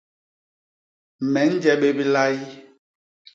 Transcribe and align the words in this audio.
Me 1.31 1.41
nje 1.51 1.73
bé 1.81 1.89
bilay. 1.97 2.35